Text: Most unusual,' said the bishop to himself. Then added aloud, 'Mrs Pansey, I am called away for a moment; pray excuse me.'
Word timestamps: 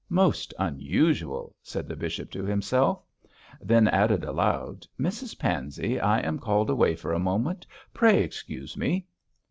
Most 0.09 0.51
unusual,' 0.57 1.55
said 1.61 1.87
the 1.87 1.95
bishop 1.95 2.31
to 2.31 2.43
himself. 2.43 3.03
Then 3.61 3.87
added 3.87 4.23
aloud, 4.23 4.87
'Mrs 4.99 5.37
Pansey, 5.37 5.99
I 5.99 6.21
am 6.21 6.39
called 6.39 6.71
away 6.71 6.95
for 6.95 7.13
a 7.13 7.19
moment; 7.19 7.67
pray 7.93 8.23
excuse 8.23 8.75
me.' 8.75 9.05